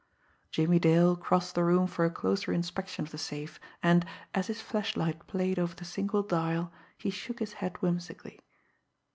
Jimmie 0.49 0.79
Dale 0.79 1.15
crossed 1.15 1.53
the 1.53 1.63
room 1.63 1.85
for 1.85 2.05
a 2.05 2.09
closer 2.09 2.51
inspection 2.51 3.05
of 3.05 3.11
the 3.11 3.19
safe, 3.19 3.59
and, 3.83 4.03
as 4.33 4.47
his 4.47 4.59
flashlight 4.59 5.27
played 5.27 5.59
over 5.59 5.75
the 5.75 5.85
single 5.85 6.23
dial, 6.23 6.71
he 6.97 7.11
shook 7.11 7.37
his 7.37 7.53
head 7.61 7.79
whimsically. 7.83 8.39